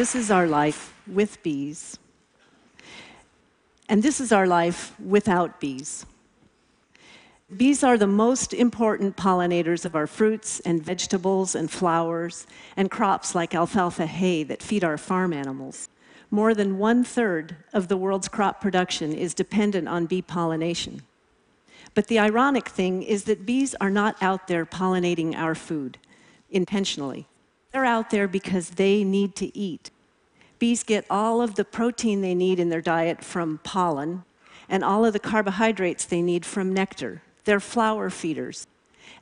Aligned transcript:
This 0.00 0.14
is 0.14 0.30
our 0.30 0.46
life 0.46 0.94
with 1.06 1.42
bees. 1.42 1.98
And 3.86 4.02
this 4.02 4.18
is 4.18 4.32
our 4.32 4.46
life 4.46 4.98
without 4.98 5.60
bees. 5.60 6.06
Bees 7.54 7.84
are 7.84 7.98
the 7.98 8.06
most 8.06 8.54
important 8.54 9.18
pollinators 9.18 9.84
of 9.84 9.94
our 9.94 10.06
fruits 10.06 10.58
and 10.60 10.82
vegetables 10.82 11.54
and 11.54 11.70
flowers 11.70 12.46
and 12.78 12.90
crops 12.90 13.34
like 13.34 13.54
alfalfa 13.54 14.06
hay 14.06 14.42
that 14.42 14.62
feed 14.62 14.84
our 14.84 14.96
farm 14.96 15.34
animals. 15.34 15.90
More 16.30 16.54
than 16.54 16.78
one 16.78 17.04
third 17.04 17.56
of 17.74 17.88
the 17.88 17.98
world's 17.98 18.28
crop 18.28 18.58
production 18.58 19.12
is 19.12 19.34
dependent 19.34 19.86
on 19.86 20.06
bee 20.06 20.22
pollination. 20.22 21.02
But 21.94 22.06
the 22.06 22.18
ironic 22.18 22.70
thing 22.70 23.02
is 23.02 23.24
that 23.24 23.44
bees 23.44 23.74
are 23.82 23.90
not 23.90 24.16
out 24.22 24.48
there 24.48 24.64
pollinating 24.64 25.36
our 25.36 25.54
food 25.54 25.98
intentionally. 26.50 27.26
They're 27.72 27.84
out 27.84 28.10
there 28.10 28.28
because 28.28 28.70
they 28.70 29.04
need 29.04 29.36
to 29.36 29.56
eat. 29.56 29.90
Bees 30.58 30.82
get 30.82 31.06
all 31.08 31.40
of 31.40 31.54
the 31.54 31.64
protein 31.64 32.20
they 32.20 32.34
need 32.34 32.60
in 32.60 32.68
their 32.68 32.80
diet 32.80 33.24
from 33.24 33.60
pollen 33.62 34.24
and 34.68 34.84
all 34.84 35.04
of 35.04 35.12
the 35.12 35.18
carbohydrates 35.18 36.04
they 36.04 36.22
need 36.22 36.44
from 36.44 36.72
nectar. 36.72 37.22
They're 37.44 37.60
flower 37.60 38.10
feeders. 38.10 38.66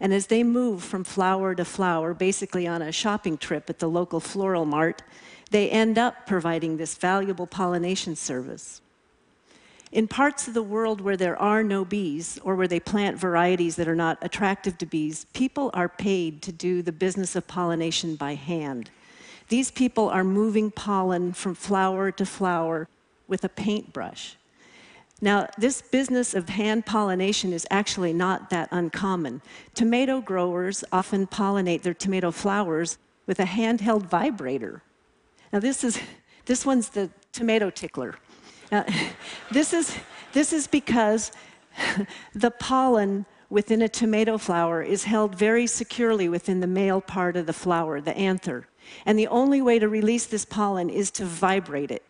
And 0.00 0.12
as 0.12 0.26
they 0.26 0.42
move 0.42 0.82
from 0.82 1.04
flower 1.04 1.54
to 1.54 1.64
flower, 1.64 2.14
basically 2.14 2.66
on 2.66 2.82
a 2.82 2.92
shopping 2.92 3.38
trip 3.38 3.70
at 3.70 3.78
the 3.78 3.88
local 3.88 4.20
floral 4.20 4.64
mart, 4.64 5.02
they 5.50 5.70
end 5.70 5.98
up 5.98 6.26
providing 6.26 6.76
this 6.76 6.94
valuable 6.94 7.46
pollination 7.46 8.14
service. 8.14 8.80
In 9.90 10.06
parts 10.06 10.46
of 10.46 10.54
the 10.54 10.62
world 10.62 11.00
where 11.00 11.16
there 11.16 11.40
are 11.40 11.62
no 11.62 11.84
bees 11.84 12.38
or 12.42 12.54
where 12.54 12.68
they 12.68 12.80
plant 12.80 13.16
varieties 13.16 13.76
that 13.76 13.88
are 13.88 13.96
not 13.96 14.18
attractive 14.20 14.76
to 14.78 14.86
bees, 14.86 15.26
people 15.32 15.70
are 15.72 15.88
paid 15.88 16.42
to 16.42 16.52
do 16.52 16.82
the 16.82 16.92
business 16.92 17.34
of 17.34 17.46
pollination 17.46 18.14
by 18.14 18.34
hand. 18.34 18.90
These 19.48 19.70
people 19.70 20.10
are 20.10 20.24
moving 20.24 20.70
pollen 20.70 21.32
from 21.32 21.54
flower 21.54 22.10
to 22.12 22.26
flower 22.26 22.86
with 23.26 23.44
a 23.44 23.48
paintbrush. 23.48 24.36
Now, 25.20 25.48
this 25.56 25.82
business 25.82 26.34
of 26.34 26.50
hand 26.50 26.86
pollination 26.86 27.52
is 27.52 27.66
actually 27.70 28.12
not 28.12 28.50
that 28.50 28.68
uncommon. 28.70 29.40
Tomato 29.74 30.20
growers 30.20 30.84
often 30.92 31.26
pollinate 31.26 31.82
their 31.82 31.94
tomato 31.94 32.30
flowers 32.30 32.98
with 33.26 33.40
a 33.40 33.44
handheld 33.44 34.02
vibrator. 34.02 34.82
Now, 35.52 35.60
this, 35.60 35.82
is, 35.82 35.98
this 36.44 36.64
one's 36.64 36.90
the 36.90 37.10
tomato 37.32 37.70
tickler. 37.70 38.16
Now, 38.70 38.84
this, 39.50 39.72
is, 39.72 39.96
this 40.32 40.52
is 40.52 40.66
because 40.66 41.32
the 42.34 42.50
pollen 42.50 43.26
within 43.50 43.82
a 43.82 43.88
tomato 43.88 44.36
flower 44.38 44.82
is 44.82 45.04
held 45.04 45.34
very 45.34 45.66
securely 45.66 46.28
within 46.28 46.60
the 46.60 46.66
male 46.66 47.00
part 47.00 47.36
of 47.36 47.46
the 47.46 47.52
flower, 47.52 48.00
the 48.00 48.16
anther. 48.16 48.66
And 49.06 49.18
the 49.18 49.28
only 49.28 49.62
way 49.62 49.78
to 49.78 49.88
release 49.88 50.26
this 50.26 50.44
pollen 50.44 50.90
is 50.90 51.10
to 51.12 51.24
vibrate 51.24 51.90
it. 51.90 52.02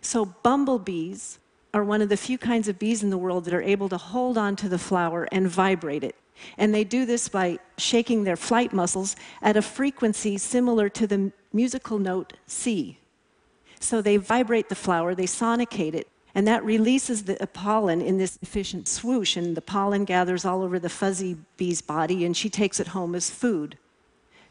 So 0.00 0.24
bumblebees 0.24 1.38
are 1.72 1.84
one 1.84 2.02
of 2.02 2.08
the 2.08 2.16
few 2.16 2.38
kinds 2.38 2.68
of 2.68 2.78
bees 2.78 3.02
in 3.02 3.10
the 3.10 3.18
world 3.18 3.44
that 3.44 3.54
are 3.54 3.62
able 3.62 3.88
to 3.90 3.96
hold 3.96 4.36
on 4.36 4.56
to 4.56 4.68
the 4.68 4.78
flower 4.78 5.28
and 5.30 5.48
vibrate 5.48 6.02
it. 6.02 6.16
And 6.56 6.74
they 6.74 6.84
do 6.84 7.04
this 7.04 7.28
by 7.28 7.58
shaking 7.76 8.24
their 8.24 8.36
flight 8.36 8.72
muscles 8.72 9.14
at 9.42 9.56
a 9.56 9.62
frequency 9.62 10.38
similar 10.38 10.88
to 10.88 11.06
the 11.06 11.32
musical 11.52 11.98
note 11.98 12.32
C. 12.46 12.99
So 13.80 14.00
they 14.00 14.18
vibrate 14.18 14.68
the 14.68 14.74
flower, 14.74 15.14
they 15.14 15.24
sonicate 15.24 15.94
it, 15.94 16.06
and 16.34 16.46
that 16.46 16.64
releases 16.64 17.24
the 17.24 17.48
pollen 17.52 18.00
in 18.00 18.18
this 18.18 18.38
efficient 18.40 18.86
swoosh, 18.86 19.36
and 19.36 19.56
the 19.56 19.62
pollen 19.62 20.04
gathers 20.04 20.44
all 20.44 20.62
over 20.62 20.78
the 20.78 20.88
fuzzy 20.88 21.36
bee's 21.56 21.82
body, 21.82 22.24
and 22.24 22.36
she 22.36 22.48
takes 22.48 22.78
it 22.78 22.88
home 22.88 23.14
as 23.14 23.30
food. 23.30 23.76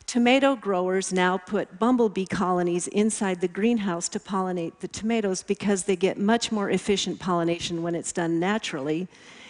Tomato 0.05 0.55
growers 0.55 1.13
now 1.13 1.37
put 1.37 1.77
bumblebee 1.77 2.25
colonies 2.25 2.87
inside 2.87 3.39
the 3.39 3.47
greenhouse 3.47 4.09
to 4.09 4.19
pollinate 4.19 4.79
the 4.79 4.87
tomatoes 4.87 5.43
because 5.43 5.83
they 5.83 5.95
get 5.95 6.17
much 6.17 6.51
more 6.51 6.71
efficient 6.71 7.19
pollination 7.19 7.83
when 7.83 7.93
it's 7.93 8.11
done 8.11 8.39
naturally, 8.39 9.07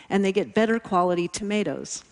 and 0.10 0.24
they 0.24 0.34
get 0.34 0.54
better 0.54 0.78
quality 0.78 1.30
tomatoes. 1.30 2.04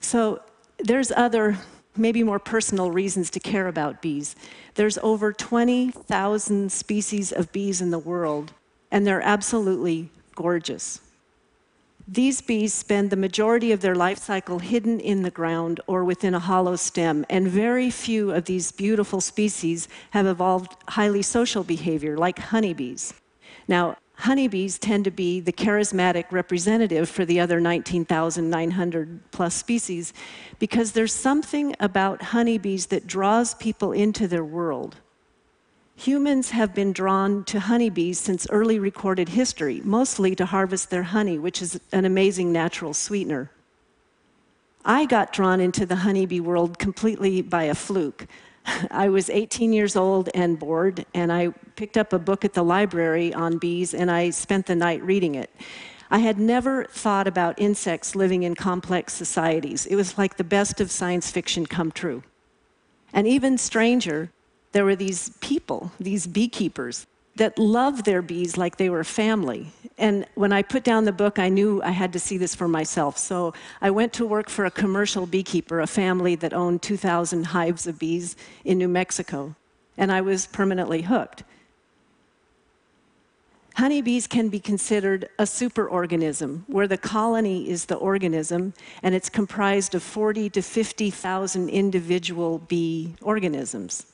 So 0.00 0.42
there's 0.78 1.12
other, 1.12 1.58
maybe 1.96 2.22
more 2.22 2.38
personal 2.38 2.90
reasons 2.90 3.30
to 3.30 3.40
care 3.40 3.66
about 3.66 4.02
bees. 4.02 4.36
There's 4.74 4.98
over 4.98 5.32
20,000 5.32 6.72
species 6.72 7.32
of 7.32 7.52
bees 7.52 7.80
in 7.80 7.90
the 7.90 7.98
world, 7.98 8.52
and 8.90 9.06
they're 9.06 9.22
absolutely 9.22 10.10
gorgeous. 10.34 11.00
These 12.08 12.40
bees 12.40 12.74
spend 12.74 13.10
the 13.10 13.16
majority 13.16 13.70
of 13.70 13.82
their 13.82 13.94
life 13.94 14.18
cycle 14.18 14.58
hidden 14.58 14.98
in 14.98 15.22
the 15.22 15.30
ground 15.30 15.80
or 15.86 16.04
within 16.04 16.34
a 16.34 16.40
hollow 16.40 16.74
stem, 16.74 17.24
and 17.30 17.46
very 17.46 17.88
few 17.88 18.32
of 18.32 18.46
these 18.46 18.72
beautiful 18.72 19.20
species 19.20 19.86
have 20.10 20.26
evolved 20.26 20.76
highly 20.88 21.22
social 21.22 21.62
behavior, 21.62 22.16
like 22.18 22.38
honeybees. 22.38 23.14
Now, 23.68 23.96
honeybees 24.20 24.78
tend 24.78 25.04
to 25.04 25.10
be 25.10 25.40
the 25.40 25.52
charismatic 25.52 26.24
representative 26.30 27.08
for 27.08 27.24
the 27.24 27.40
other 27.40 27.60
19,900 27.60 29.30
plus 29.30 29.54
species 29.54 30.12
because 30.58 30.92
there's 30.92 31.12
something 31.12 31.74
about 31.80 32.22
honeybees 32.22 32.86
that 32.86 33.06
draws 33.06 33.54
people 33.54 33.92
into 33.92 34.28
their 34.28 34.44
world. 34.44 34.96
Humans 35.96 36.50
have 36.50 36.74
been 36.74 36.92
drawn 36.92 37.44
to 37.44 37.60
honeybees 37.60 38.18
since 38.18 38.46
early 38.48 38.78
recorded 38.78 39.30
history, 39.30 39.82
mostly 39.84 40.34
to 40.34 40.46
harvest 40.46 40.88
their 40.88 41.02
honey, 41.02 41.38
which 41.38 41.60
is 41.60 41.78
an 41.92 42.04
amazing 42.04 42.52
natural 42.52 42.94
sweetener. 42.94 43.50
I 44.84 45.04
got 45.04 45.32
drawn 45.32 45.60
into 45.60 45.84
the 45.84 45.96
honeybee 45.96 46.40
world 46.40 46.78
completely 46.78 47.42
by 47.42 47.64
a 47.64 47.74
fluke. 47.74 48.26
I 48.90 49.08
was 49.08 49.30
18 49.30 49.72
years 49.72 49.96
old 49.96 50.28
and 50.34 50.58
bored, 50.58 51.04
and 51.14 51.32
I 51.32 51.48
picked 51.76 51.96
up 51.96 52.12
a 52.12 52.18
book 52.18 52.44
at 52.44 52.54
the 52.54 52.62
library 52.62 53.32
on 53.34 53.58
bees, 53.58 53.94
and 53.94 54.10
I 54.10 54.30
spent 54.30 54.66
the 54.66 54.74
night 54.74 55.02
reading 55.02 55.34
it. 55.34 55.50
I 56.10 56.18
had 56.18 56.38
never 56.38 56.84
thought 56.86 57.28
about 57.28 57.60
insects 57.60 58.16
living 58.16 58.42
in 58.42 58.54
complex 58.54 59.12
societies. 59.12 59.86
It 59.86 59.94
was 59.94 60.18
like 60.18 60.36
the 60.36 60.44
best 60.44 60.80
of 60.80 60.90
science 60.90 61.30
fiction 61.30 61.66
come 61.66 61.92
true. 61.92 62.22
And 63.12 63.26
even 63.26 63.58
stranger, 63.58 64.30
there 64.72 64.84
were 64.84 64.96
these 64.96 65.30
people, 65.40 65.92
these 66.00 66.26
beekeepers, 66.26 67.06
that 67.36 67.58
loved 67.58 68.04
their 68.04 68.22
bees 68.22 68.56
like 68.56 68.76
they 68.76 68.90
were 68.90 69.04
family. 69.04 69.68
And 70.00 70.24
when 70.34 70.50
I 70.50 70.62
put 70.62 70.82
down 70.82 71.04
the 71.04 71.12
book, 71.12 71.38
I 71.38 71.50
knew 71.50 71.82
I 71.82 71.90
had 71.90 72.14
to 72.14 72.18
see 72.18 72.38
this 72.38 72.54
for 72.54 72.66
myself. 72.66 73.18
So 73.18 73.52
I 73.82 73.90
went 73.90 74.14
to 74.14 74.26
work 74.26 74.48
for 74.48 74.64
a 74.64 74.70
commercial 74.70 75.26
beekeeper, 75.26 75.78
a 75.78 75.86
family 75.86 76.34
that 76.36 76.54
owned 76.54 76.80
2,000 76.80 77.44
hives 77.44 77.86
of 77.86 77.98
bees 77.98 78.34
in 78.64 78.78
New 78.78 78.88
Mexico. 78.88 79.54
And 79.98 80.10
I 80.10 80.22
was 80.22 80.46
permanently 80.46 81.02
hooked. 81.02 81.44
Honeybees 83.76 84.26
can 84.26 84.48
be 84.48 84.58
considered 84.58 85.28
a 85.38 85.44
superorganism, 85.44 86.62
where 86.66 86.88
the 86.88 86.98
colony 86.98 87.68
is 87.68 87.84
the 87.84 87.94
organism, 87.96 88.72
and 89.02 89.14
it's 89.14 89.28
comprised 89.28 89.94
of 89.94 90.02
40 90.02 90.48
to 90.50 90.62
50,000 90.62 91.68
individual 91.68 92.58
bee 92.58 93.14
organisms. 93.20 94.06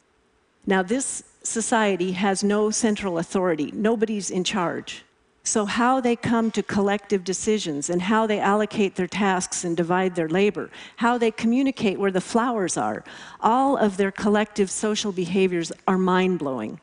Now, 0.66 0.82
this 0.82 1.22
society 1.44 2.12
has 2.12 2.42
no 2.42 2.70
central 2.70 3.18
authority, 3.18 3.70
nobody's 3.72 4.30
in 4.30 4.42
charge. 4.42 5.04
So, 5.46 5.64
how 5.64 6.00
they 6.00 6.16
come 6.16 6.50
to 6.50 6.62
collective 6.64 7.22
decisions 7.22 7.88
and 7.88 8.02
how 8.02 8.26
they 8.26 8.40
allocate 8.40 8.96
their 8.96 9.06
tasks 9.06 9.62
and 9.62 9.76
divide 9.76 10.16
their 10.16 10.28
labor, 10.28 10.70
how 10.96 11.18
they 11.18 11.30
communicate 11.30 12.00
where 12.00 12.10
the 12.10 12.20
flowers 12.20 12.76
are, 12.76 13.04
all 13.40 13.76
of 13.76 13.96
their 13.96 14.10
collective 14.10 14.72
social 14.72 15.12
behaviors 15.12 15.70
are 15.86 15.98
mind 15.98 16.40
blowing. 16.40 16.80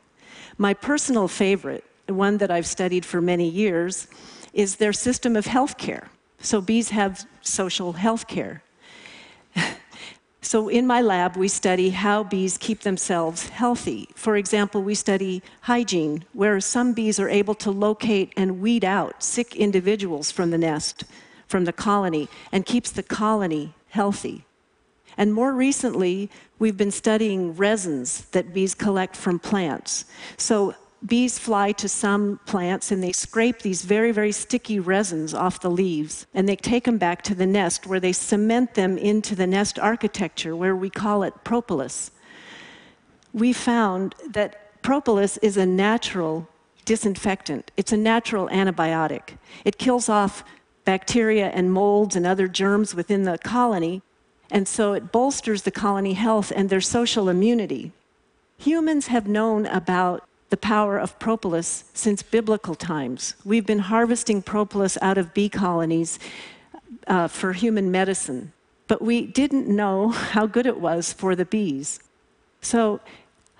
My 0.56 0.72
personal 0.72 1.28
favorite, 1.28 1.84
one 2.06 2.38
that 2.38 2.50
I've 2.50 2.66
studied 2.66 3.04
for 3.04 3.20
many 3.20 3.46
years, 3.46 4.08
is 4.54 4.76
their 4.76 4.94
system 4.94 5.36
of 5.36 5.44
health 5.44 5.76
care. 5.76 6.08
So, 6.38 6.62
bees 6.62 6.88
have 6.88 7.26
social 7.42 7.92
health 7.92 8.26
care. 8.26 8.62
So 10.44 10.68
in 10.68 10.86
my 10.86 11.00
lab, 11.00 11.36
we 11.36 11.48
study 11.48 11.88
how 11.88 12.22
bees 12.22 12.58
keep 12.58 12.80
themselves 12.80 13.48
healthy. 13.48 14.10
For 14.14 14.36
example, 14.36 14.82
we 14.82 14.94
study 14.94 15.42
hygiene, 15.62 16.26
where 16.34 16.60
some 16.60 16.92
bees 16.92 17.18
are 17.18 17.30
able 17.30 17.54
to 17.54 17.70
locate 17.70 18.30
and 18.36 18.60
weed 18.60 18.84
out 18.84 19.22
sick 19.22 19.56
individuals 19.56 20.30
from 20.30 20.50
the 20.50 20.58
nest, 20.58 21.04
from 21.48 21.64
the 21.64 21.72
colony, 21.72 22.28
and 22.52 22.66
keeps 22.66 22.90
the 22.90 23.02
colony 23.02 23.72
healthy. 23.88 24.44
And 25.16 25.32
more 25.32 25.54
recently, 25.54 26.28
we've 26.58 26.76
been 26.76 26.90
studying 26.90 27.56
resins 27.56 28.26
that 28.32 28.52
bees 28.52 28.74
collect 28.74 29.16
from 29.16 29.38
plants. 29.38 30.04
So 30.36 30.74
bees 31.06 31.38
fly 31.38 31.72
to 31.72 31.88
some 31.88 32.40
plants 32.46 32.90
and 32.90 33.02
they 33.02 33.12
scrape 33.12 33.60
these 33.60 33.82
very, 33.82 34.10
very 34.10 34.32
sticky 34.32 34.80
resins 34.80 35.34
off 35.34 35.60
the 35.60 35.70
leaves 35.70 36.26
and 36.32 36.48
they 36.48 36.56
take 36.56 36.84
them 36.84 36.98
back 36.98 37.22
to 37.22 37.34
the 37.34 37.46
nest 37.46 37.86
where 37.86 38.00
they 38.00 38.12
cement 38.12 38.74
them 38.74 38.96
into 38.96 39.34
the 39.34 39.46
nest 39.46 39.78
architecture 39.78 40.56
where 40.56 40.74
we 40.74 40.88
call 40.88 41.22
it 41.22 41.44
propolis. 41.44 42.10
We 43.32 43.52
found 43.52 44.14
that 44.30 44.82
propolis 44.82 45.36
is 45.38 45.56
a 45.56 45.66
natural 45.66 46.48
disinfectant, 46.84 47.70
it's 47.76 47.92
a 47.92 47.96
natural 47.96 48.48
antibiotic. 48.48 49.36
It 49.64 49.78
kills 49.78 50.08
off 50.08 50.44
bacteria 50.84 51.48
and 51.48 51.72
molds 51.72 52.14
and 52.14 52.26
other 52.26 52.46
germs 52.46 52.94
within 52.94 53.24
the 53.24 53.38
colony, 53.38 54.02
and 54.50 54.68
so 54.68 54.92
it 54.92 55.10
bolsters 55.10 55.62
the 55.62 55.70
colony 55.70 56.12
health 56.12 56.52
and 56.54 56.68
their 56.68 56.82
social 56.82 57.28
immunity. 57.28 57.92
Humans 58.58 59.06
have 59.08 59.26
known 59.26 59.66
about 59.66 60.28
the 60.54 60.58
power 60.58 60.98
of 60.98 61.18
propolis 61.18 61.82
since 61.94 62.22
biblical 62.22 62.76
times. 62.76 63.34
We've 63.44 63.66
been 63.66 63.80
harvesting 63.80 64.40
propolis 64.40 64.96
out 65.02 65.18
of 65.18 65.34
bee 65.34 65.48
colonies 65.48 66.20
uh, 67.08 67.26
for 67.26 67.54
human 67.54 67.90
medicine, 67.90 68.52
but 68.86 69.02
we 69.02 69.26
didn't 69.26 69.66
know 69.66 70.10
how 70.10 70.46
good 70.46 70.66
it 70.66 70.78
was 70.78 71.12
for 71.12 71.34
the 71.34 71.44
bees. 71.44 71.98
So, 72.60 73.00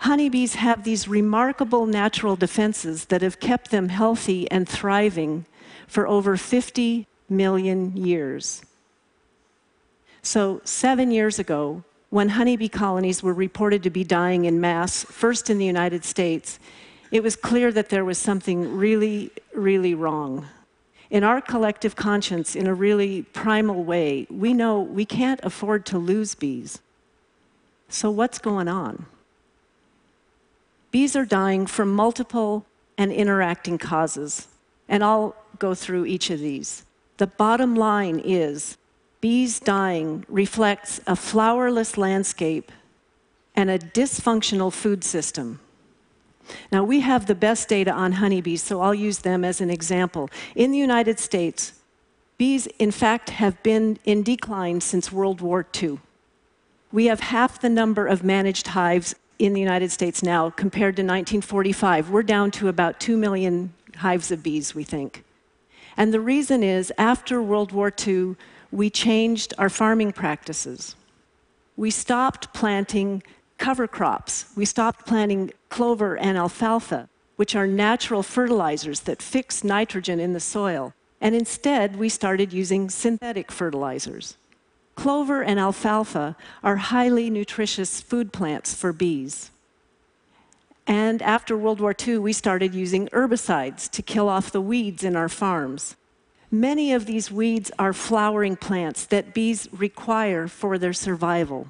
honeybees 0.06 0.54
have 0.54 0.84
these 0.84 1.08
remarkable 1.08 1.84
natural 1.86 2.36
defenses 2.36 3.06
that 3.06 3.22
have 3.22 3.40
kept 3.40 3.72
them 3.72 3.88
healthy 3.88 4.48
and 4.48 4.68
thriving 4.68 5.46
for 5.88 6.06
over 6.06 6.36
50 6.36 7.08
million 7.28 7.96
years. 7.96 8.62
So, 10.22 10.60
seven 10.62 11.10
years 11.10 11.40
ago, 11.40 11.82
when 12.14 12.28
honeybee 12.28 12.68
colonies 12.68 13.24
were 13.24 13.34
reported 13.34 13.82
to 13.82 13.90
be 13.90 14.04
dying 14.04 14.44
in 14.44 14.60
mass, 14.60 15.02
first 15.02 15.50
in 15.50 15.58
the 15.58 15.64
United 15.64 16.04
States, 16.04 16.60
it 17.10 17.24
was 17.24 17.34
clear 17.34 17.72
that 17.72 17.88
there 17.88 18.04
was 18.04 18.18
something 18.18 18.76
really, 18.76 19.32
really 19.52 19.94
wrong. 19.94 20.46
In 21.10 21.24
our 21.24 21.40
collective 21.40 21.96
conscience, 21.96 22.54
in 22.54 22.68
a 22.68 22.72
really 22.72 23.22
primal 23.22 23.82
way, 23.82 24.28
we 24.30 24.54
know 24.54 24.78
we 24.78 25.04
can't 25.04 25.40
afford 25.42 25.84
to 25.86 25.98
lose 25.98 26.36
bees. 26.36 26.80
So, 27.88 28.12
what's 28.12 28.38
going 28.38 28.68
on? 28.68 29.06
Bees 30.92 31.16
are 31.16 31.26
dying 31.26 31.66
from 31.66 31.92
multiple 31.92 32.64
and 32.96 33.10
interacting 33.10 33.76
causes, 33.76 34.46
and 34.88 35.02
I'll 35.02 35.34
go 35.58 35.74
through 35.74 36.06
each 36.06 36.30
of 36.30 36.38
these. 36.38 36.84
The 37.16 37.26
bottom 37.26 37.74
line 37.74 38.22
is 38.24 38.76
bees 39.24 39.58
dying 39.58 40.22
reflects 40.28 41.00
a 41.06 41.16
flowerless 41.16 41.96
landscape 41.96 42.70
and 43.56 43.70
a 43.70 43.78
dysfunctional 43.78 44.70
food 44.70 45.02
system. 45.02 45.60
Now, 46.70 46.84
we 46.84 47.00
have 47.00 47.24
the 47.24 47.34
best 47.34 47.66
data 47.66 47.90
on 47.90 48.12
honeybees, 48.12 48.62
so 48.62 48.82
I'll 48.82 48.94
use 48.94 49.20
them 49.20 49.42
as 49.42 49.62
an 49.62 49.70
example. 49.70 50.28
In 50.54 50.72
the 50.72 50.76
United 50.76 51.18
States, 51.18 51.72
bees, 52.36 52.66
in 52.78 52.90
fact, 52.90 53.30
have 53.30 53.62
been 53.62 53.98
in 54.04 54.22
decline 54.22 54.82
since 54.82 55.10
World 55.10 55.40
War 55.40 55.64
II. 55.74 56.00
We 56.92 57.06
have 57.06 57.20
half 57.20 57.58
the 57.58 57.70
number 57.70 58.06
of 58.06 58.22
managed 58.22 58.66
hives 58.66 59.14
in 59.38 59.54
the 59.54 59.60
United 59.60 59.90
States 59.90 60.22
now 60.22 60.50
compared 60.50 60.96
to 60.96 61.02
1945. 61.02 62.10
We're 62.10 62.22
down 62.22 62.50
to 62.50 62.68
about 62.68 63.00
2 63.00 63.16
million 63.16 63.72
hives 63.96 64.30
of 64.30 64.42
bees, 64.42 64.74
we 64.74 64.84
think. 64.84 65.24
And 65.96 66.12
the 66.12 66.20
reason 66.20 66.62
is 66.62 66.92
after 66.98 67.40
World 67.40 67.72
War 67.72 67.90
II, 68.06 68.36
we 68.74 68.90
changed 68.90 69.54
our 69.56 69.70
farming 69.70 70.12
practices. 70.12 70.96
We 71.76 71.92
stopped 71.92 72.52
planting 72.52 73.22
cover 73.56 73.86
crops. 73.86 74.46
We 74.56 74.64
stopped 74.64 75.06
planting 75.06 75.52
clover 75.68 76.18
and 76.18 76.36
alfalfa, 76.36 77.08
which 77.36 77.54
are 77.54 77.68
natural 77.68 78.24
fertilizers 78.24 79.00
that 79.00 79.22
fix 79.22 79.62
nitrogen 79.62 80.18
in 80.18 80.32
the 80.32 80.40
soil. 80.40 80.92
And 81.20 81.36
instead, 81.36 81.96
we 81.96 82.08
started 82.08 82.52
using 82.52 82.90
synthetic 82.90 83.52
fertilizers. 83.52 84.36
Clover 84.96 85.40
and 85.42 85.60
alfalfa 85.60 86.36
are 86.64 86.76
highly 86.76 87.30
nutritious 87.30 88.00
food 88.00 88.32
plants 88.32 88.74
for 88.74 88.92
bees. 88.92 89.52
And 90.84 91.22
after 91.22 91.56
World 91.56 91.80
War 91.80 91.94
II, 91.96 92.18
we 92.18 92.32
started 92.32 92.74
using 92.74 93.06
herbicides 93.08 93.88
to 93.92 94.02
kill 94.02 94.28
off 94.28 94.50
the 94.50 94.60
weeds 94.60 95.04
in 95.04 95.14
our 95.14 95.28
farms. 95.28 95.94
Many 96.54 96.92
of 96.92 97.06
these 97.06 97.32
weeds 97.32 97.72
are 97.80 97.92
flowering 97.92 98.54
plants 98.54 99.06
that 99.06 99.34
bees 99.34 99.68
require 99.72 100.46
for 100.46 100.78
their 100.78 100.92
survival. 100.92 101.66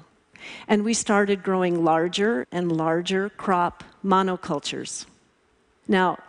And 0.67 0.85
we 0.85 0.93
started 0.93 1.41
growing 1.41 1.83
larger 1.83 2.45
and 2.51 2.71
larger 2.71 3.29
crop 3.29 3.83
monocultures. 4.05 5.07
Now, 5.87 6.19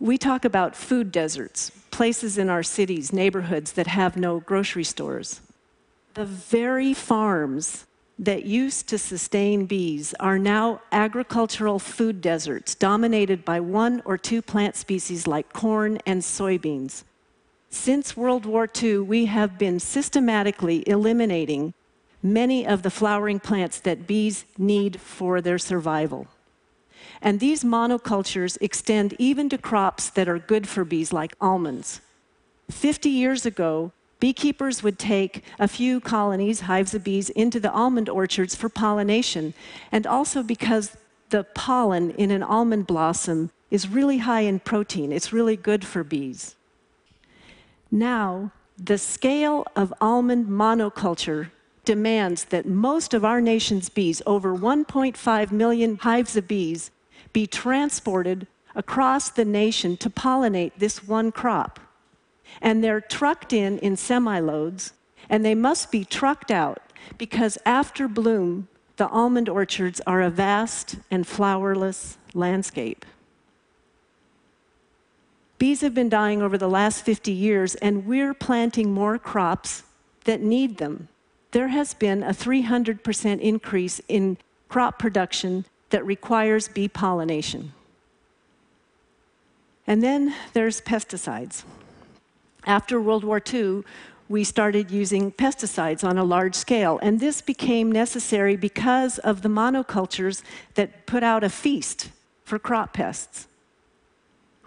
we 0.00 0.16
talk 0.16 0.46
about 0.46 0.74
food 0.74 1.12
deserts, 1.12 1.70
places 1.90 2.38
in 2.38 2.48
our 2.48 2.62
cities, 2.62 3.12
neighborhoods 3.12 3.72
that 3.72 3.88
have 3.88 4.16
no 4.16 4.40
grocery 4.40 4.84
stores. 4.84 5.42
The 6.14 6.24
very 6.24 6.94
farms 6.94 7.84
that 8.18 8.44
used 8.44 8.88
to 8.88 8.96
sustain 8.96 9.66
bees 9.66 10.14
are 10.18 10.38
now 10.38 10.80
agricultural 10.92 11.78
food 11.78 12.22
deserts 12.22 12.74
dominated 12.74 13.44
by 13.44 13.60
one 13.60 14.00
or 14.06 14.16
two 14.16 14.40
plant 14.40 14.76
species 14.76 15.26
like 15.26 15.52
corn 15.52 15.98
and 16.06 16.22
soybeans. 16.22 17.04
Since 17.70 18.16
World 18.16 18.46
War 18.46 18.66
II, 18.82 19.00
we 19.00 19.26
have 19.26 19.58
been 19.58 19.78
systematically 19.78 20.88
eliminating 20.88 21.74
many 22.22 22.66
of 22.66 22.82
the 22.82 22.90
flowering 22.90 23.40
plants 23.40 23.78
that 23.80 24.06
bees 24.06 24.46
need 24.56 25.00
for 25.00 25.40
their 25.40 25.58
survival. 25.58 26.26
And 27.20 27.40
these 27.40 27.64
monocultures 27.64 28.56
extend 28.60 29.14
even 29.18 29.48
to 29.50 29.58
crops 29.58 30.08
that 30.10 30.28
are 30.28 30.38
good 30.38 30.66
for 30.66 30.84
bees, 30.84 31.12
like 31.12 31.34
almonds. 31.40 32.00
50 32.70 33.10
years 33.10 33.44
ago, 33.44 33.92
beekeepers 34.18 34.82
would 34.82 34.98
take 34.98 35.44
a 35.58 35.68
few 35.68 36.00
colonies, 36.00 36.60
hives 36.60 36.94
of 36.94 37.04
bees, 37.04 37.28
into 37.30 37.60
the 37.60 37.72
almond 37.72 38.08
orchards 38.08 38.54
for 38.54 38.68
pollination, 38.68 39.52
and 39.92 40.06
also 40.06 40.42
because 40.42 40.96
the 41.30 41.44
pollen 41.54 42.12
in 42.12 42.30
an 42.30 42.42
almond 42.42 42.86
blossom 42.86 43.50
is 43.70 43.88
really 43.88 44.18
high 44.18 44.40
in 44.40 44.58
protein. 44.58 45.12
It's 45.12 45.32
really 45.32 45.56
good 45.56 45.84
for 45.84 46.02
bees. 46.02 46.56
Now, 47.90 48.52
the 48.76 48.98
scale 48.98 49.66
of 49.74 49.92
almond 50.00 50.46
monoculture 50.46 51.50
demands 51.84 52.44
that 52.44 52.66
most 52.66 53.14
of 53.14 53.24
our 53.24 53.40
nation's 53.40 53.88
bees, 53.88 54.20
over 54.26 54.54
1.5 54.54 55.52
million 55.52 55.96
hives 55.96 56.36
of 56.36 56.46
bees, 56.46 56.90
be 57.32 57.46
transported 57.46 58.46
across 58.74 59.30
the 59.30 59.44
nation 59.44 59.96
to 59.96 60.10
pollinate 60.10 60.72
this 60.76 61.02
one 61.02 61.32
crop. 61.32 61.80
And 62.60 62.84
they're 62.84 63.00
trucked 63.00 63.52
in 63.52 63.78
in 63.78 63.96
semi 63.96 64.38
loads, 64.38 64.92
and 65.28 65.44
they 65.44 65.54
must 65.54 65.90
be 65.90 66.04
trucked 66.04 66.50
out 66.50 66.82
because 67.16 67.58
after 67.64 68.06
bloom, 68.06 68.68
the 68.96 69.08
almond 69.08 69.48
orchards 69.48 70.00
are 70.06 70.20
a 70.20 70.30
vast 70.30 70.96
and 71.10 71.26
flowerless 71.26 72.16
landscape. 72.34 73.04
Bees 75.58 75.80
have 75.80 75.94
been 75.94 76.08
dying 76.08 76.40
over 76.40 76.56
the 76.56 76.68
last 76.68 77.04
50 77.04 77.32
years, 77.32 77.74
and 77.76 78.06
we're 78.06 78.32
planting 78.32 78.92
more 78.92 79.18
crops 79.18 79.82
that 80.24 80.40
need 80.40 80.78
them. 80.78 81.08
There 81.50 81.68
has 81.68 81.94
been 81.94 82.22
a 82.22 82.30
300% 82.30 83.40
increase 83.40 84.00
in 84.08 84.38
crop 84.68 84.98
production 84.98 85.64
that 85.90 86.06
requires 86.06 86.68
bee 86.68 86.88
pollination. 86.88 87.72
And 89.86 90.02
then 90.02 90.34
there's 90.52 90.80
pesticides. 90.80 91.64
After 92.66 93.00
World 93.00 93.24
War 93.24 93.42
II, 93.52 93.82
we 94.28 94.44
started 94.44 94.90
using 94.90 95.32
pesticides 95.32 96.04
on 96.04 96.18
a 96.18 96.24
large 96.24 96.54
scale, 96.54 96.98
and 97.00 97.18
this 97.18 97.40
became 97.40 97.90
necessary 97.90 98.56
because 98.56 99.18
of 99.20 99.40
the 99.40 99.48
monocultures 99.48 100.42
that 100.74 101.06
put 101.06 101.22
out 101.22 101.42
a 101.42 101.48
feast 101.48 102.10
for 102.44 102.58
crop 102.58 102.92
pests. 102.92 103.46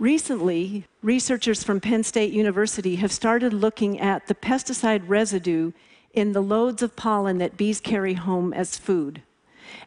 Recently, 0.01 0.85
researchers 1.03 1.63
from 1.63 1.79
Penn 1.79 2.03
State 2.03 2.33
University 2.33 2.95
have 2.95 3.11
started 3.11 3.53
looking 3.53 3.99
at 3.99 4.25
the 4.25 4.33
pesticide 4.33 5.03
residue 5.05 5.73
in 6.11 6.31
the 6.31 6.41
loads 6.41 6.81
of 6.81 6.95
pollen 6.95 7.37
that 7.37 7.55
bees 7.55 7.79
carry 7.79 8.15
home 8.15 8.51
as 8.51 8.79
food. 8.79 9.21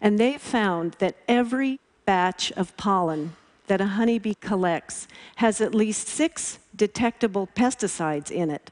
And 0.01 0.17
they 0.17 0.39
found 0.39 0.93
that 1.01 1.17
every 1.27 1.81
batch 2.07 2.53
of 2.53 2.77
pollen 2.77 3.35
that 3.67 3.81
a 3.81 3.87
honeybee 3.87 4.35
collects 4.35 5.09
has 5.35 5.61
at 5.61 5.75
least 5.75 6.07
six 6.07 6.61
detectable 6.77 7.49
pesticides 7.57 8.31
in 8.31 8.51
it. 8.51 8.71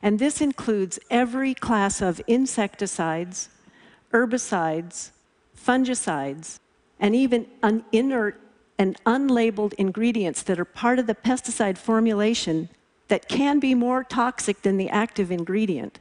And 0.00 0.20
this 0.20 0.40
includes 0.40 1.00
every 1.10 1.52
class 1.52 2.00
of 2.00 2.22
insecticides, 2.28 3.48
herbicides, 4.12 5.10
fungicides, 5.60 6.60
and 7.00 7.16
even 7.16 7.48
an 7.64 7.84
inert 7.90 8.40
and 8.78 9.02
unlabeled 9.04 9.72
ingredients 9.74 10.42
that 10.42 10.60
are 10.60 10.64
part 10.64 10.98
of 10.98 11.06
the 11.06 11.14
pesticide 11.14 11.78
formulation 11.78 12.68
that 13.08 13.28
can 13.28 13.58
be 13.58 13.74
more 13.74 14.04
toxic 14.04 14.62
than 14.62 14.76
the 14.76 14.90
active 14.90 15.30
ingredient. 15.30 15.98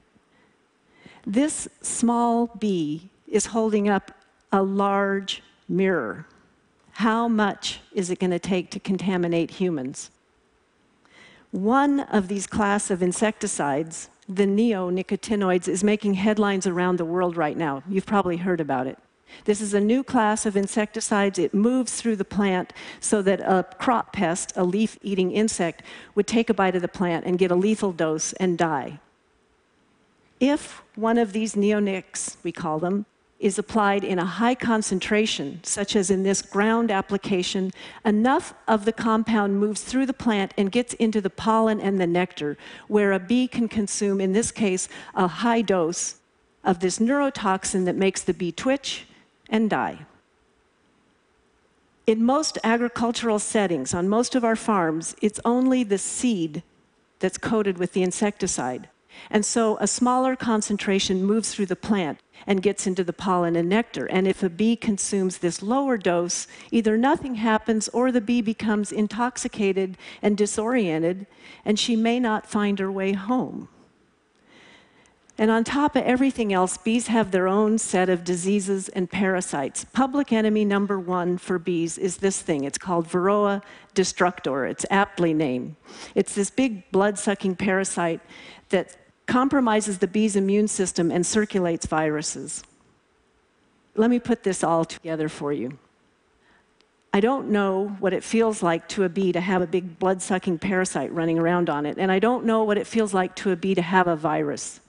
This 1.25 1.67
small 1.82 2.48
bee 2.48 3.10
is 3.27 3.48
holding 3.48 3.88
up 3.89 4.12
a 4.51 4.62
large 4.62 5.41
mirror. 5.67 6.27
How 6.94 7.27
much 7.27 7.79
is 7.94 8.10
it 8.10 8.20
going 8.20 8.32
to 8.32 8.39
take 8.39 8.72
to 8.72 8.79
contaminate 8.79 9.51
humans? 9.51 10.12
One 11.51 12.01
of 12.01 12.27
these 12.27 12.48
class 12.48 12.91
of 12.91 13.01
insecticides, 13.01 14.10
the 14.27 14.46
neonicotinoids, 14.46 15.67
is 15.67 15.84
making 15.84 16.15
headlines 16.15 16.67
around 16.67 16.98
the 16.98 17.05
world 17.05 17.38
right 17.38 17.58
now. 17.58 17.84
You've 17.88 18.05
probably 18.05 18.38
heard 18.38 18.60
about 18.60 18.88
it. 18.88 18.98
This 19.46 19.62
is 19.62 19.74
a 19.74 19.79
new 19.79 20.03
class 20.03 20.46
of 20.46 20.58
insecticides. 20.58 21.38
It 21.38 21.53
moves 21.53 21.94
through 22.01 22.15
the 22.15 22.25
plant 22.25 22.74
so 23.00 23.22
that 23.22 23.41
a 23.41 23.65
crop 23.77 24.12
pest, 24.12 24.53
a 24.55 24.63
leaf 24.63 24.98
eating 25.03 25.32
insect, 25.32 25.84
would 26.15 26.27
take 26.27 26.50
a 26.50 26.53
bite 26.53 26.75
of 26.75 26.82
the 26.82 26.88
plant 26.88 27.25
and 27.25 27.38
get 27.38 27.51
a 27.51 27.55
lethal 27.55 27.91
dose 27.91 28.34
and 28.34 28.58
die. 28.58 29.00
If 30.39 30.82
one 30.96 31.17
of 31.17 31.32
these 31.32 31.55
neonics, 31.55 32.38
we 32.44 32.51
call 32.51 32.79
them, 32.79 33.05
is 33.39 33.60
applied 33.60 34.03
in 34.03 34.17
a 34.17 34.25
high 34.25 34.55
concentration, 34.55 35.60
such 35.62 35.96
as 35.96 36.10
in 36.10 36.24
this 36.24 36.41
ground 36.41 36.89
application, 36.89 37.72
enough 38.03 38.53
of 38.67 38.86
the 38.86 38.94
compound 38.94 39.60
moves 39.60 39.82
through 39.84 40.05
the 40.05 40.13
plant 40.13 40.53
and 40.58 40.72
gets 40.72 40.94
into 40.96 41.22
the 41.22 41.29
pollen 41.29 41.79
and 41.79 42.00
the 42.00 42.08
nectar, 42.08 42.58
where 42.88 43.12
a 43.12 43.20
bee 43.20 43.48
can 43.48 43.67
consume, 43.67 44.22
in 44.22 44.34
this 44.34 44.51
case, 44.51 44.88
a 45.13 45.27
high 45.27 45.62
dose 45.62 46.15
of 46.63 46.79
this 46.79 46.98
neurotoxin 46.98 47.86
that 47.86 47.96
makes 47.96 48.22
the 48.22 48.34
bee 48.34 48.51
twitch 48.51 49.05
and 49.50 49.70
die. 49.70 50.06
In 52.08 52.24
most 52.24 52.60
agricultural 52.64 53.40
settings, 53.40 53.94
on 53.94 54.08
most 54.08 54.36
of 54.36 54.44
our 54.44 54.56
farms, 54.56 55.16
it's 55.22 55.40
only 55.44 55.84
the 55.84 55.98
seed 55.98 56.62
that's 57.20 57.38
coated 57.38 57.78
with 57.78 57.94
the 57.94 58.04
insecticide. 58.04 58.90
And 59.30 59.46
so 59.46 59.78
a 59.80 59.88
smaller 59.88 60.36
concentration 60.36 61.24
moves 61.24 61.54
through 61.54 61.68
the 61.68 61.75
plant 61.75 62.20
and 62.46 62.62
gets 62.62 62.86
into 62.86 63.04
the 63.04 63.14
pollen 63.14 63.56
and 63.56 63.70
nectar. 63.70 64.06
And 64.06 64.28
if 64.28 64.44
a 64.44 64.50
bee 64.50 64.75
consumes 64.75 65.38
this 65.38 65.64
lower 65.64 65.98
dose, 65.98 66.48
either 66.70 66.98
nothing 66.98 67.36
happens 67.36 67.88
or 67.90 68.12
the 68.12 68.22
bee 68.22 68.42
becomes 68.42 68.92
intoxicated 68.92 69.98
and 70.22 70.38
disoriented, 70.38 71.25
and 71.64 71.80
she 71.80 71.96
may 71.96 72.20
not 72.20 72.46
find 72.46 72.78
her 72.80 72.92
way 72.92 73.14
home. 73.14 73.70
And 75.38 75.51
on 75.51 75.65
top 75.65 75.98
of 75.98 76.04
everything 76.04 76.54
else, 76.54 76.77
bees 76.77 77.08
have 77.08 77.32
their 77.32 77.48
own 77.48 77.77
set 77.77 78.08
of 78.08 78.24
diseases 78.24 78.88
and 78.89 79.10
parasites. 79.10 79.84
Public 79.84 80.32
enemy 80.32 80.63
number 80.63 80.98
one 80.98 81.38
for 81.38 81.60
bees 81.60 81.98
is 81.98 82.18
this 82.18 82.42
thing. 82.42 82.63
It's 82.63 82.77
called 82.77 83.08
Varroa 83.08 83.62
destructor. 83.94 84.65
It's 84.65 84.86
aptly 84.89 85.34
named. 85.34 85.75
It's 86.15 86.34
this 86.34 86.50
big 86.50 86.89
blood 86.89 87.20
sucking 87.20 87.58
parasite 87.58 88.22
that 88.70 88.96
compromises 89.25 89.98
the 89.98 90.08
bee's 90.08 90.38
immune 90.38 90.70
system 90.70 91.12
and 91.12 91.25
circulates 91.25 91.86
viruses. 91.86 92.63
Let 93.96 94.10
me 94.10 94.20
put 94.20 94.44
this 94.44 94.63
all 94.63 94.86
together 94.86 95.27
for 95.27 95.51
you. 95.51 95.77
I 97.13 97.22
don't 97.22 97.50
know 97.50 97.96
what 98.00 98.13
it 98.13 98.24
feels 98.24 98.62
like 98.62 98.89
to 98.89 99.04
a 99.04 99.10
bee 99.10 99.32
to 99.32 99.39
have 99.39 99.62
a 99.62 99.68
big 99.68 100.00
blood 100.00 100.22
sucking 100.22 100.60
parasite 100.60 101.13
running 101.13 101.39
around 101.39 101.70
on 101.70 101.86
it, 101.86 101.98
and 101.98 102.12
I 102.12 102.20
don't 102.20 102.46
know 102.46 102.63
what 102.63 102.77
it 102.77 102.86
feels 102.86 103.13
like 103.13 103.36
to 103.38 103.51
a 103.51 103.56
bee 103.56 103.74
to 103.75 103.82
have 103.82 104.08
a 104.08 104.18
virus. 104.18 104.82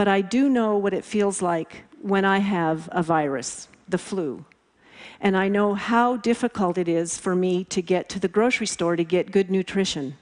But 0.00 0.08
I 0.08 0.22
do 0.22 0.48
know 0.48 0.78
what 0.78 0.94
it 0.94 1.04
feels 1.04 1.42
like 1.42 1.84
when 2.00 2.24
I 2.24 2.38
have 2.38 2.88
a 2.90 3.02
virus, 3.02 3.68
the 3.86 3.98
flu. 3.98 4.46
And 5.20 5.36
I 5.36 5.48
know 5.48 5.74
how 5.74 6.16
difficult 6.16 6.78
it 6.78 6.88
is 6.88 7.18
for 7.18 7.36
me 7.36 7.64
to 7.64 7.82
get 7.82 8.08
to 8.08 8.18
the 8.18 8.26
grocery 8.26 8.66
store 8.66 8.96
to 8.96 9.04
get 9.04 9.30
good 9.30 9.50
nutrition. 9.50 10.16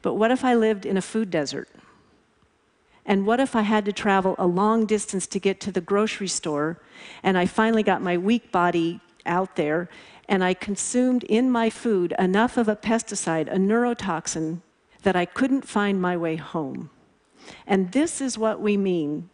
But 0.00 0.14
what 0.14 0.30
if 0.30 0.42
I 0.42 0.54
lived 0.54 0.86
in 0.86 0.96
a 0.96 1.02
food 1.02 1.28
desert? 1.28 1.68
And 3.04 3.26
what 3.26 3.40
if 3.40 3.54
I 3.54 3.60
had 3.60 3.84
to 3.84 3.92
travel 3.92 4.34
a 4.38 4.46
long 4.46 4.86
distance 4.86 5.26
to 5.26 5.38
get 5.38 5.60
to 5.60 5.70
the 5.70 5.82
grocery 5.82 6.26
store 6.26 6.80
and 7.22 7.36
I 7.36 7.44
finally 7.44 7.82
got 7.82 8.00
my 8.00 8.16
weak 8.16 8.50
body 8.50 9.00
out 9.26 9.56
there 9.56 9.90
and 10.30 10.42
I 10.42 10.54
consumed 10.54 11.24
in 11.24 11.50
my 11.50 11.68
food 11.68 12.14
enough 12.18 12.56
of 12.56 12.68
a 12.68 12.76
pesticide, 12.76 13.52
a 13.52 13.58
neurotoxin, 13.58 14.62
that 15.02 15.14
I 15.14 15.26
couldn't 15.26 15.68
find 15.68 16.00
my 16.00 16.16
way 16.16 16.36
home? 16.36 16.88
And 17.66 17.92
this 17.92 18.20
is 18.20 18.38
what 18.38 18.60
we 18.60 18.76
mean 18.76 19.30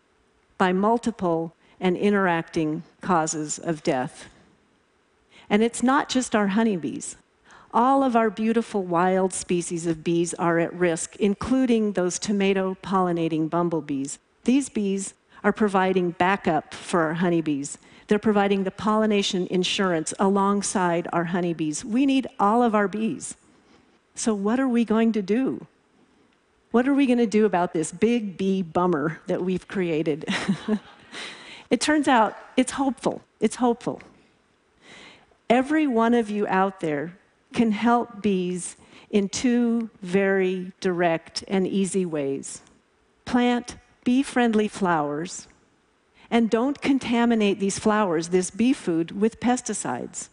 by 0.58 0.72
multiple 0.72 1.54
and 1.80 1.96
interacting 1.96 2.82
causes 3.00 3.58
of 3.58 3.82
death. 3.82 4.28
And 5.50 5.62
it's 5.62 5.82
not 5.82 6.08
just 6.08 6.34
our 6.34 6.48
honeybees. 6.48 7.16
All 7.72 8.04
of 8.04 8.14
our 8.14 8.30
beautiful 8.30 8.84
wild 8.84 9.32
species 9.32 9.86
of 9.86 10.04
bees 10.04 10.32
are 10.34 10.60
at 10.60 10.72
risk, 10.72 11.16
including 11.16 11.92
those 11.92 12.18
tomato 12.18 12.76
pollinating 12.82 13.50
bumblebees. 13.50 14.18
These 14.44 14.68
bees 14.68 15.14
are 15.42 15.52
providing 15.52 16.12
backup 16.12 16.72
for 16.72 17.02
our 17.02 17.14
honeybees. 17.14 17.78
They're 18.06 18.18
providing 18.18 18.64
the 18.64 18.70
pollination 18.70 19.46
insurance 19.48 20.14
alongside 20.18 21.08
our 21.12 21.24
honeybees. 21.24 21.84
We 21.84 22.06
need 22.06 22.26
all 22.38 22.62
of 22.62 22.74
our 22.74 22.88
bees. 22.88 23.36
So, 24.14 24.34
what 24.34 24.60
are 24.60 24.68
we 24.68 24.84
going 24.84 25.12
to 25.12 25.22
do? 25.22 25.66
What 26.74 26.88
are 26.88 26.94
we 26.94 27.06
going 27.06 27.18
to 27.18 27.26
do 27.26 27.44
about 27.44 27.72
this 27.72 27.92
big 27.92 28.36
bee 28.36 28.60
bummer 28.60 29.20
that 29.28 29.44
we've 29.44 29.68
created? 29.68 30.24
it 31.70 31.80
turns 31.80 32.08
out 32.08 32.36
it's 32.56 32.72
hopeful. 32.72 33.22
It's 33.38 33.54
hopeful. 33.54 34.02
Every 35.48 35.86
one 35.86 36.14
of 36.14 36.30
you 36.30 36.48
out 36.48 36.80
there 36.80 37.16
can 37.52 37.70
help 37.70 38.20
bees 38.20 38.74
in 39.08 39.28
two 39.28 39.88
very 40.02 40.72
direct 40.80 41.44
and 41.46 41.64
easy 41.64 42.04
ways. 42.04 42.60
Plant 43.24 43.76
bee 44.02 44.24
friendly 44.24 44.66
flowers 44.66 45.46
and 46.28 46.50
don't 46.50 46.80
contaminate 46.80 47.60
these 47.60 47.78
flowers, 47.78 48.30
this 48.30 48.50
bee 48.50 48.72
food, 48.72 49.12
with 49.12 49.38
pesticides. 49.38 50.28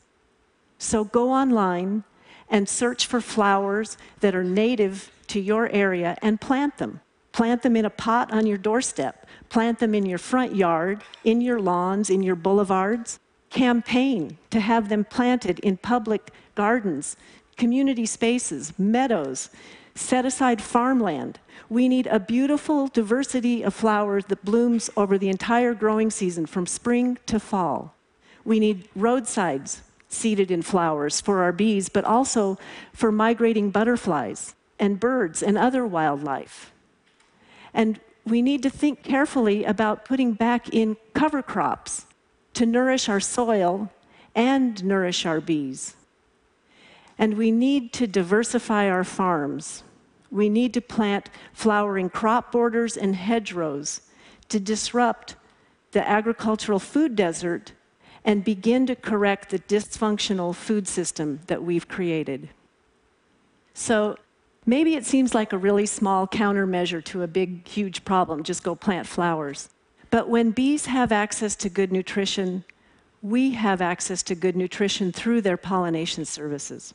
So 0.79 1.03
go 1.03 1.31
online 1.31 2.03
and 2.49 2.67
search 2.67 3.05
for 3.05 3.21
flowers 3.21 3.95
that 4.21 4.33
are 4.33 4.43
native 4.43 5.11
to 5.31 5.39
your 5.39 5.69
area 5.69 6.17
and 6.21 6.41
plant 6.41 6.77
them. 6.77 6.99
Plant 7.31 7.61
them 7.61 7.77
in 7.77 7.85
a 7.85 7.89
pot 7.89 8.31
on 8.33 8.45
your 8.45 8.57
doorstep. 8.57 9.25
Plant 9.47 9.79
them 9.79 9.95
in 9.95 10.05
your 10.05 10.17
front 10.17 10.53
yard, 10.55 11.01
in 11.23 11.39
your 11.39 11.59
lawns, 11.59 12.09
in 12.09 12.21
your 12.21 12.35
boulevards. 12.35 13.17
Campaign 13.49 14.37
to 14.49 14.59
have 14.59 14.89
them 14.89 15.05
planted 15.05 15.59
in 15.59 15.77
public 15.77 16.31
gardens, 16.53 17.15
community 17.55 18.05
spaces, 18.05 18.77
meadows. 18.77 19.49
Set 19.95 20.25
aside 20.25 20.61
farmland. 20.61 21.39
We 21.69 21.87
need 21.87 22.07
a 22.07 22.19
beautiful 22.19 22.87
diversity 22.87 23.63
of 23.63 23.73
flowers 23.73 24.25
that 24.25 24.43
blooms 24.43 24.89
over 24.97 25.17
the 25.17 25.29
entire 25.29 25.73
growing 25.73 26.11
season 26.11 26.45
from 26.45 26.65
spring 26.65 27.17
to 27.27 27.39
fall. 27.39 27.95
We 28.43 28.59
need 28.59 28.89
roadsides 28.95 29.81
seeded 30.09 30.51
in 30.51 30.61
flowers 30.61 31.21
for 31.21 31.41
our 31.41 31.53
bees, 31.53 31.87
but 31.87 32.03
also 32.03 32.57
for 32.91 33.13
migrating 33.13 33.69
butterflies 33.69 34.55
and 34.81 34.99
birds 34.99 35.41
and 35.43 35.57
other 35.57 35.85
wildlife. 35.85 36.73
And 37.73 37.99
we 38.25 38.41
need 38.41 38.63
to 38.63 38.69
think 38.69 39.03
carefully 39.03 39.63
about 39.63 40.03
putting 40.03 40.33
back 40.33 40.73
in 40.73 40.97
cover 41.13 41.41
crops 41.41 42.05
to 42.55 42.65
nourish 42.65 43.07
our 43.07 43.19
soil 43.19 43.91
and 44.35 44.83
nourish 44.83 45.25
our 45.25 45.39
bees. 45.39 45.95
And 47.17 47.37
we 47.37 47.51
need 47.51 47.93
to 47.93 48.07
diversify 48.07 48.89
our 48.89 49.03
farms. 49.03 49.83
We 50.31 50.49
need 50.49 50.73
to 50.73 50.81
plant 50.81 51.29
flowering 51.53 52.09
crop 52.09 52.51
borders 52.51 52.97
and 52.97 53.15
hedgerows 53.15 54.01
to 54.49 54.59
disrupt 54.59 55.35
the 55.91 56.07
agricultural 56.07 56.79
food 56.79 57.15
desert 57.15 57.73
and 58.23 58.43
begin 58.43 58.87
to 58.87 58.95
correct 58.95 59.49
the 59.49 59.59
dysfunctional 59.59 60.55
food 60.55 60.87
system 60.87 61.41
that 61.47 61.63
we've 61.63 61.87
created. 61.87 62.49
So 63.73 64.17
maybe 64.65 64.95
it 64.95 65.05
seems 65.05 65.33
like 65.33 65.53
a 65.53 65.57
really 65.57 65.85
small 65.85 66.27
countermeasure 66.27 67.03
to 67.05 67.23
a 67.23 67.27
big, 67.27 67.67
huge 67.67 68.05
problem 68.05 68.43
just 68.43 68.63
go 68.63 68.75
plant 68.75 69.07
flowers. 69.07 69.69
But 70.09 70.29
when 70.29 70.51
bees 70.51 70.87
have 70.87 71.11
access 71.11 71.55
to 71.57 71.69
good 71.69 71.91
nutrition, 71.91 72.65
we 73.21 73.51
have 73.51 73.81
access 73.81 74.23
to 74.23 74.35
good 74.35 74.55
nutrition 74.55 75.11
through 75.11 75.41
their 75.41 75.57
pollination 75.57 76.25
services. 76.25 76.93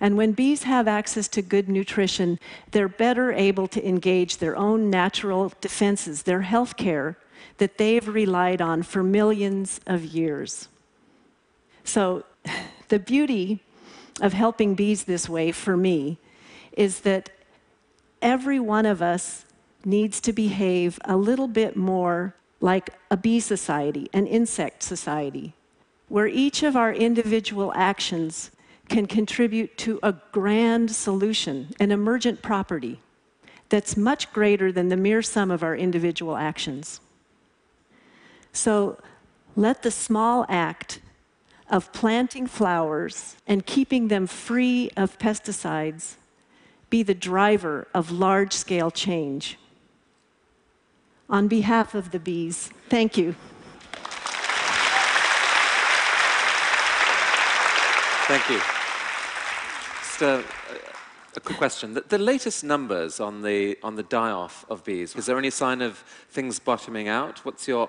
And 0.00 0.16
when 0.16 0.32
bees 0.32 0.62
have 0.62 0.88
access 0.88 1.28
to 1.28 1.42
good 1.42 1.68
nutrition, 1.68 2.38
they're 2.70 2.88
better 2.88 3.32
able 3.32 3.68
to 3.68 3.86
engage 3.86 4.38
their 4.38 4.56
own 4.56 4.88
natural 4.88 5.52
defenses, 5.60 6.22
their 6.22 6.40
health 6.40 6.76
care, 6.76 7.18
that 7.58 7.76
they've 7.76 8.08
relied 8.08 8.62
on 8.62 8.82
for 8.82 9.02
millions 9.02 9.80
of 9.86 10.04
years. 10.04 10.68
So, 11.84 12.24
the 12.88 12.98
beauty 12.98 13.62
of 14.20 14.32
helping 14.32 14.74
bees 14.74 15.04
this 15.04 15.28
way 15.28 15.52
for 15.52 15.76
me 15.76 16.18
is 16.72 17.00
that 17.00 17.30
every 18.22 18.60
one 18.60 18.86
of 18.86 19.02
us 19.02 19.44
needs 19.84 20.20
to 20.20 20.32
behave 20.32 20.98
a 21.04 21.16
little 21.16 21.48
bit 21.48 21.76
more 21.76 22.34
like 22.60 22.90
a 23.10 23.16
bee 23.16 23.40
society, 23.40 24.08
an 24.12 24.26
insect 24.26 24.82
society, 24.82 25.54
where 26.08 26.26
each 26.26 26.62
of 26.62 26.76
our 26.76 26.92
individual 26.92 27.72
actions 27.74 28.50
can 28.88 29.06
contribute 29.06 29.76
to 29.78 29.98
a 30.02 30.14
grand 30.32 30.90
solution, 30.90 31.68
an 31.78 31.90
emergent 31.90 32.42
property 32.42 33.00
that's 33.68 33.96
much 33.96 34.32
greater 34.32 34.70
than 34.72 34.88
the 34.88 34.96
mere 34.96 35.22
sum 35.22 35.50
of 35.50 35.62
our 35.62 35.76
individual 35.76 36.36
actions. 36.36 37.00
So 38.52 39.00
let 39.56 39.82
the 39.82 39.92
small 39.92 40.44
act 40.48 41.00
of 41.70 41.92
planting 41.92 42.48
flowers 42.48 43.36
and 43.46 43.64
keeping 43.64 44.08
them 44.08 44.26
free 44.26 44.90
of 44.96 45.18
pesticides 45.18 46.16
be 46.90 47.02
the 47.02 47.14
driver 47.14 47.86
of 47.94 48.10
large 48.10 48.52
scale 48.52 48.90
change. 48.90 49.56
On 51.28 51.46
behalf 51.46 51.94
of 51.94 52.10
the 52.10 52.18
bees, 52.18 52.70
thank 52.88 53.16
you. 53.16 53.36
Thank 58.26 58.48
you. 58.48 58.60
Just 60.00 60.22
a, 60.22 60.44
a 61.36 61.40
quick 61.40 61.58
question. 61.58 61.94
The, 61.94 62.02
the, 62.02 62.18
latest 62.18 62.62
numbers 62.62 63.18
on 63.18 63.42
the, 63.42 63.78
on 63.82 63.96
the 63.96 64.02
die 64.02 64.30
off 64.30 64.64
of 64.68 64.84
bees, 64.84 65.16
is 65.16 65.26
there 65.26 65.38
any 65.38 65.50
sign 65.50 65.80
of 65.82 65.98
things 66.30 66.58
bottoming 66.58 67.08
out? 67.08 67.44
What's 67.44 67.66
your 67.66 67.88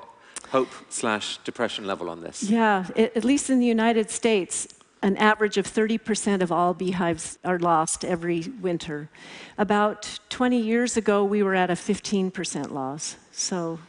hope 0.50 0.70
slash 0.90 1.38
depression 1.44 1.86
level 1.86 2.10
on 2.10 2.22
this? 2.22 2.44
Yeah, 2.44 2.88
a- 2.96 3.16
at 3.16 3.24
least 3.24 3.50
in 3.50 3.60
the 3.60 3.66
United 3.66 4.10
States, 4.10 4.68
an 5.02 5.18
average 5.18 5.58
of 5.58 5.66
30% 5.66 6.42
of 6.42 6.52
all 6.52 6.74
beehives 6.74 7.40
are 7.44 7.58
lost 7.60 8.06
every 8.06 8.42
winter. 8.62 9.10
About 9.58 10.20
20 10.30 10.60
years 10.60 10.96
ago, 10.96 11.24
we 11.24 11.42
were 11.42 11.56
at 11.56 11.70
a 11.70 11.74
15% 11.74 12.72
loss. 12.72 13.16
So 13.32 13.80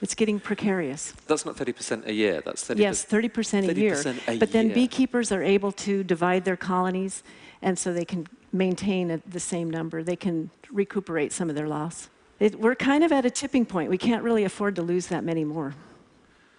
it's 0.00 0.14
getting 0.14 0.38
precarious. 0.38 1.12
That's 1.26 1.44
not 1.44 1.56
30% 1.56 2.06
a 2.06 2.12
year, 2.12 2.40
that's 2.44 2.62
30. 2.64 2.80
Yes, 2.80 3.04
30% 3.04 3.68
a 3.68 3.74
year. 3.74 3.94
30% 3.94 4.28
a 4.28 4.38
But 4.38 4.52
then 4.52 4.66
year. 4.66 4.74
beekeepers 4.74 5.32
are 5.32 5.42
able 5.42 5.72
to 5.72 6.04
divide 6.04 6.44
their 6.44 6.56
colonies, 6.56 7.22
and 7.62 7.78
so 7.78 7.92
they 7.92 8.04
can 8.04 8.26
maintain 8.52 9.10
a- 9.10 9.22
the 9.26 9.40
same 9.40 9.68
number. 9.70 10.02
They 10.04 10.16
can 10.16 10.50
recuperate 10.70 11.32
some 11.32 11.48
of 11.48 11.56
their 11.56 11.66
loss. 11.66 12.08
It, 12.38 12.60
we're 12.60 12.74
kind 12.76 13.02
of 13.02 13.10
at 13.12 13.24
a 13.24 13.30
tipping 13.30 13.64
point. 13.66 13.90
We 13.90 13.98
can't 13.98 14.22
really 14.22 14.44
afford 14.44 14.76
to 14.76 14.82
lose 14.82 15.08
that 15.08 15.24
many 15.24 15.44
more. 15.44 15.74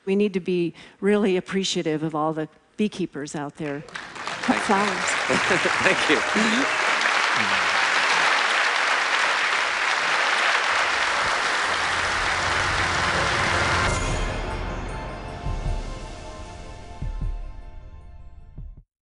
We 0.05 0.15
need 0.15 0.33
to 0.33 0.39
be 0.39 0.73
really 0.99 1.37
appreciative 1.37 2.03
of 2.03 2.13
all 2.13 2.33
the 2.33 2.47
beekeepers 2.77 3.35
out 3.35 3.55
there. 3.57 3.81
Thank 3.81 4.59
you. 4.59 4.65
Flowers. 4.65 4.87
Thank 5.83 6.09
you. 6.09 7.61